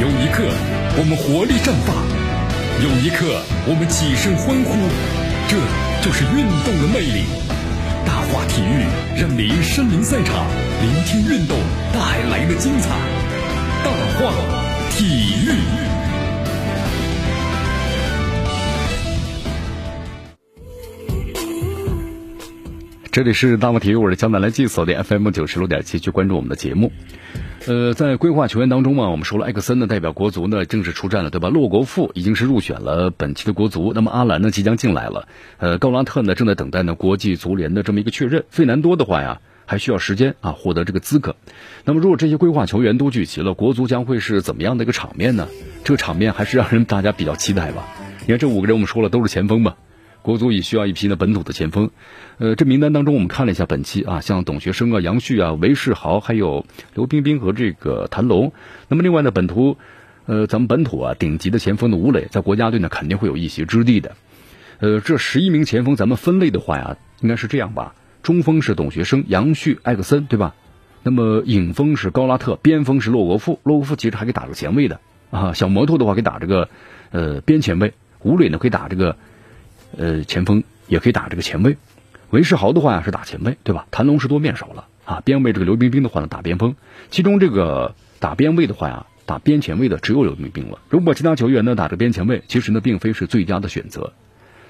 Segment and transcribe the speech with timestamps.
[0.00, 0.44] 有一刻
[0.96, 1.90] 我们活力绽放，
[2.78, 4.78] 有一刻我们起身欢呼，
[5.50, 5.58] 这
[6.06, 7.26] 就是运动的魅力。
[8.06, 8.86] 大话体育
[9.20, 10.46] 让您身临赛场，
[10.80, 11.58] 聆听运动
[11.92, 11.98] 带
[12.30, 12.94] 来的精彩。
[13.82, 14.32] 大话
[14.92, 15.04] 体
[15.44, 15.50] 育。
[23.10, 26.92] 这里是大话体育，我是江南来记，锁定 FM 九十六点七，去关注我们的节目。
[27.68, 31.50] 呃，在规划球员当中嘛，我们说了，埃克森呢代表国足呢正式出战了，对吧？
[31.50, 35.28] 洛国富已经是入选了本期的国足，那么阿兰呢即将进来了，
[35.58, 41.36] 呃，高拉特呢正在等待呢国际足联的这么一个确认，费南多的话呀还需要时间啊获得这个资格。
[41.84, 45.46] 那么如果这些规划球员都聚齐了，国足将会是怎么样的一个场面呢？
[45.84, 47.86] 这个场面还是让人大家比较期待吧。
[48.22, 49.74] 你看这五个人，我们说了都是前锋嘛。
[50.22, 51.90] 国足也需要一批呢本土的前锋，
[52.38, 58.52] 呃，这名单当中我们看了一下本期啊，像董学生啊、杨旭啊、韦世豪，还有刘彬彬和这个谭龙。
[58.88, 59.78] 那么另外呢，本土，
[60.26, 64.16] 呃，咱们本土啊顶级的前锋的吴磊，在国家队呢肯定会有一席之地的。
[64.80, 70.54] 呃，这十一名前锋，咱们分类的话呀，应该是这样吧：中锋是董学生、杨旭、艾克森，对吧？
[71.02, 75.54] 那么影锋是高拉特，边锋是洛国富，洛国富其实还可以打个前卫的啊。
[75.54, 76.68] 小摩托的话可以打这个
[77.12, 79.16] 呃边前卫，吴磊呢可以打这个。
[79.96, 81.76] 呃，前锋也可以打这个前卫，
[82.30, 83.86] 韦世豪的话呀是打前卫，对吧？
[83.90, 85.22] 谭龙是多面手了啊。
[85.24, 86.76] 边卫这个刘彬彬的话呢打边锋，
[87.10, 90.78] 其中这个打边卫的话呀，打边前卫的只有刘彬彬了。
[90.90, 94.12] 如果其他球员呢打这边前卫，其实呢并非是最佳的选择。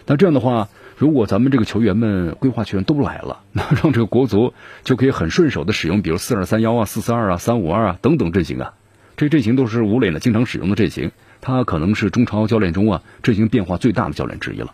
[0.06, 8.72] 那这样的话，如果咱们这个球员们规划球员都来了，那让这个国足就可以很顺手的使用，比如四二三幺啊、四四二啊、三五二啊等等阵型啊。
[9.16, 11.10] 这阵型都是吴磊呢经常使用的阵型，
[11.40, 14.72] 他可能是中超教练中啊阵型变化最大的教练之一了。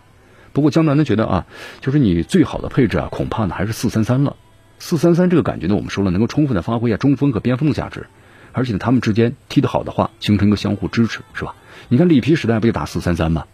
[0.54, 1.46] 不过江南呢觉得啊，
[1.82, 4.36] 就是你最好的配置啊，恐怕呢还是四三三了。
[4.78, 8.06] 四三三这个感觉呢，我们说了能够充分的发挥一下中锋和边锋的价值，
[8.52, 11.54] 而且呢他们之间踢得好的话，形成一个相互支持，是吧？
[11.88, 13.46] 你看里皮时代不就打四三三吗？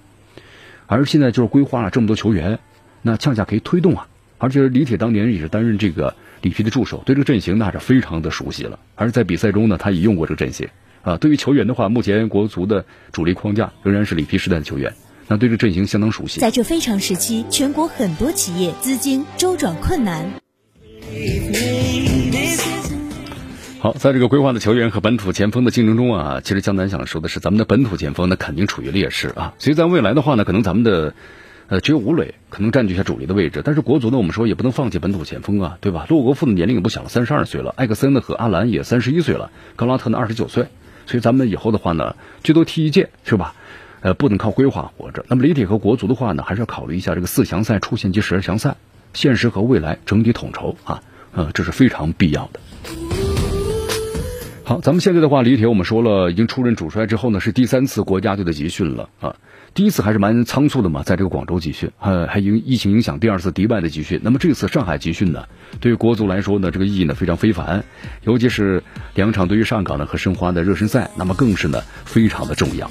[0.86, 2.58] 而现在就是规划了这么多球员，
[3.00, 4.06] 那恰恰可以推动啊。
[4.36, 8.78] 而且李铁当年也是担任这个里皮的助手，对这个阵型那是非常的熟悉了。
[8.94, 10.68] 而在比赛中呢，他也用过这个阵型
[11.02, 11.16] 啊。
[11.16, 14.94] 对于球员的话，目前国足的主力框架仍然是里皮时代的球员。
[15.30, 16.40] 那对这阵型相当熟悉。
[16.40, 20.28] 在这非常时期，全国很多企业资金周转困难。
[23.78, 29.54] 好，在这个规划的球员和本土前锋的竞争中啊，其实江南想说的是，咱们的本土前锋呢肯定处于劣势啊。
[29.60, 31.14] 所以在未来的话呢，可能咱们的
[31.68, 36.06] 呃只有吴磊可能占据一下主力的位置，但是国足呢，我们说也不能放弃本土前锋啊，对吧？
[36.08, 40.66] 洛国富的年龄也不小了，三十二岁了；艾克森呢和阿兰也三十一岁了，高拉特呢二十九岁，
[41.06, 43.54] 所以咱们以后的话呢，最多踢一届，是吧？
[44.00, 45.24] 呃，不能靠规划活着。
[45.28, 48.76] 那么李铁和国足的话呢，还是要考虑一下这个四强赛出线及十二强赛，
[49.14, 51.02] 现实和未来整体统筹啊，
[51.32, 52.60] 呃，这是非常必要的。
[54.64, 59.34] 好，咱们现在的话，李铁我们说了，已经出任主帅之后呢，是第三次国家队的集训了啊。
[59.74, 64.20] 第一次还是蛮仓促的嘛，在这个广州集训，呃，还因疫情影响，第二次迪拜的集训。
[64.22, 65.44] 那么这次上海集训呢，
[65.80, 67.84] 对于国足来说呢，这个意义呢非常非凡，
[68.22, 68.82] 尤其是
[69.14, 72.90] 两场对于上港的和申花的热身赛，那么更是呢非常的重要。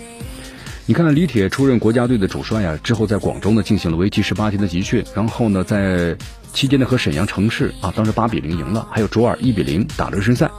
[0.89, 6.17] 你看，李铁出任国家队的主帅呀，之后在广州呢进行了为期十八天的集训，然后呢在
[6.51, 10.50] 期间呢和沈阳城市啊，当时八比零赢了，还有卓尔一比零打热身赛。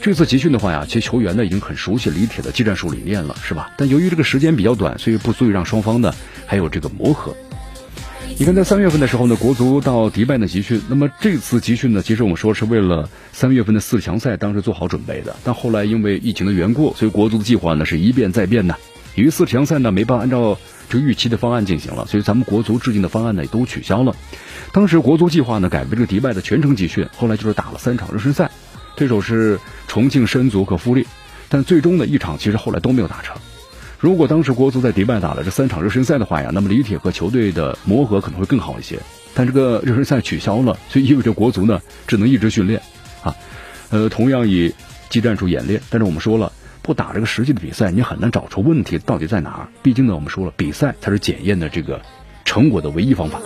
[0.00, 3.72] 这次集训的话呀，其实球员呢已经很熟悉李铁的技战术理念了，是吧？
[3.76, 6.14] 但由于这个时间比较短，所以不足以让双方呢
[6.46, 7.34] 还有这个磨合。
[8.38, 18.78] 你看，在三月份的时候呢，国足到迪拜的集训，那么这次集训呢，其实我们说是为了三月份的四强赛当时做好准备的，但后来因为疫情的缘故，所以国足的计划呢是一变再变的。
[19.14, 20.58] 由于四强赛呢没办法按照
[20.88, 24.14] 这个预期的方案进行了，所以咱们国足制定的方案呢也都取消了。
[24.72, 28.50] 当时国足计划呢改为这个迪拜的全程集训，后来就是打了三场热身赛，
[28.96, 31.06] 对手是重庆申足和富力，
[31.48, 33.36] 但最终呢一场其实后来都没有打成。
[34.00, 38.98] 如果当时国足在迪拜打了这三场热身赛的话呀，那么李铁和球队的磨合可能会更好一些。
[39.32, 42.82] 但这个热身赛取消了，所以意味着国足呢只能一直训练
[43.22, 43.34] 啊，
[43.90, 44.74] 呃，同样以
[45.08, 45.80] 技战术演练。
[45.88, 46.52] 但是我们说了。
[46.84, 49.68] 不打这个实际的比赛，你很难找出问题到底在哪儿。
[49.82, 51.98] 毕竟呢，我们说了，比赛才是检验的这个
[52.44, 53.40] 成果的唯一方法。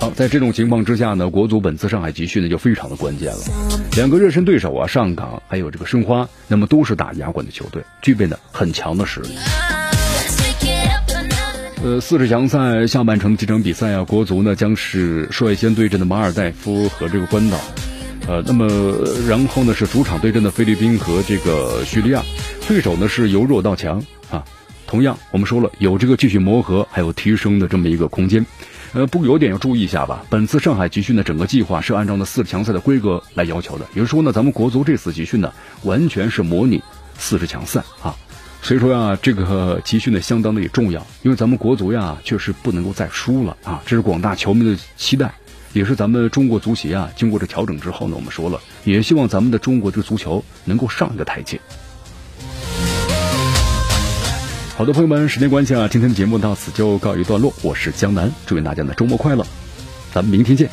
[0.00, 3.38] 好，在这种情况之下呢，国足本次上海集训呢就非常的关键了。
[3.94, 9.28] 两个热身对手啊，上港还有这个申花，那么都是打亚冠的球队，具备呢很强的实力。
[11.84, 17.56] 呃，四十强赛下半程几场比赛啊，国足呢将是率先对阵的马尔代夫和这个关岛。
[18.28, 18.68] 呃，那么
[19.28, 22.22] 然后呢是主场对阵的菲律宾和这个叙利亚，
[22.68, 24.44] 对手呢是由弱到强啊。
[24.86, 28.44] 同样，我们说了有这个继续磨合还有提升的这么一个空间。
[28.92, 30.24] 呃，不过有点要注意一下吧。
[30.28, 35.52] 本次上海集训的整个计划是按照呢四强赛的规格来要求的，也就是说呢，咱们国足这次集训呢
[35.82, 36.82] 完全是模拟
[37.18, 38.14] 四十强赛啊。
[38.60, 45.34] 所以说呀，这个集训呢相当的也重要，因为咱们国足呀确实不能够再输了啊，这是广大球迷的期待，
[45.72, 51.60] 也是咱们中国足协啊经过这调整之后呢，我们说了，也希望咱们的中国这个足球能够上一个台阶。
[54.76, 59.46] 好的，朋友们，时间关系啊，今天的节目到此就告一段落，我是江南，祝愿大家呢周末快乐，
[60.12, 60.68] 咱们明天见。